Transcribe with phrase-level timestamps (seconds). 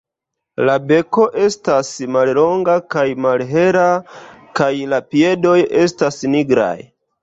[0.69, 3.87] La beko estas mallonga kaj malhela
[4.63, 5.57] kaj la piedoj
[5.89, 6.77] estas nigraj.